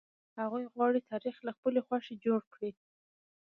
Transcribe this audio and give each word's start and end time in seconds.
هغوی 0.39 0.63
غواړي 0.73 0.99
تاريخ 1.11 1.35
له 1.47 1.51
خپلي 1.57 1.79
خوښې 1.87 2.15
جوړ 2.25 2.41
کړي. 2.53 2.71